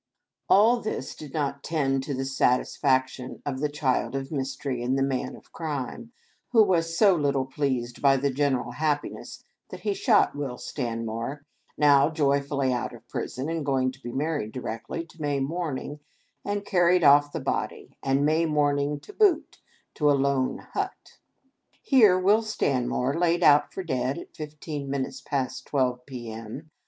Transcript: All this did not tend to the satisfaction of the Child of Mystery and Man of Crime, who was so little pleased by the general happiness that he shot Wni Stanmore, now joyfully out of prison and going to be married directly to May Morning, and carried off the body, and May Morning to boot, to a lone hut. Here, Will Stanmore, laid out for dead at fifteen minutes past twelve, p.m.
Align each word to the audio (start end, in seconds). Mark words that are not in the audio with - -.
All 0.49 0.79
this 0.79 1.13
did 1.13 1.31
not 1.31 1.61
tend 1.61 2.01
to 2.05 2.15
the 2.15 2.25
satisfaction 2.25 3.39
of 3.45 3.59
the 3.59 3.69
Child 3.69 4.15
of 4.15 4.31
Mystery 4.31 4.81
and 4.81 4.95
Man 4.95 5.35
of 5.35 5.51
Crime, 5.51 6.11
who 6.53 6.63
was 6.63 6.97
so 6.97 7.13
little 7.15 7.45
pleased 7.45 8.01
by 8.01 8.17
the 8.17 8.31
general 8.31 8.71
happiness 8.71 9.43
that 9.69 9.81
he 9.81 9.93
shot 9.93 10.33
Wni 10.33 10.59
Stanmore, 10.59 11.45
now 11.77 12.09
joyfully 12.09 12.73
out 12.73 12.95
of 12.95 13.07
prison 13.09 13.47
and 13.47 13.63
going 13.63 13.91
to 13.91 14.01
be 14.01 14.11
married 14.11 14.51
directly 14.53 15.05
to 15.05 15.21
May 15.21 15.39
Morning, 15.39 15.99
and 16.43 16.65
carried 16.65 17.03
off 17.03 17.31
the 17.31 17.39
body, 17.39 17.95
and 18.01 18.25
May 18.25 18.47
Morning 18.47 18.99
to 19.01 19.13
boot, 19.13 19.59
to 19.93 20.09
a 20.09 20.13
lone 20.17 20.57
hut. 20.73 21.19
Here, 21.79 22.17
Will 22.17 22.41
Stanmore, 22.41 23.13
laid 23.13 23.43
out 23.43 23.71
for 23.71 23.83
dead 23.83 24.17
at 24.17 24.35
fifteen 24.35 24.89
minutes 24.89 25.21
past 25.21 25.67
twelve, 25.67 26.07
p.m. 26.07 26.71